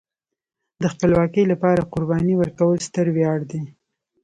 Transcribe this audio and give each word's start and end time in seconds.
د 0.81 0.83
خپلواکۍ 0.93 1.43
لپاره 1.51 1.87
قرباني 1.93 2.33
ورکول 2.37 2.77
ستر 2.87 3.07
ویاړ 3.15 3.39
دی. 3.51 3.61